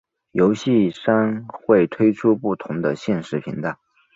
[0.31, 3.77] 游戏商会推出不同的限时频道。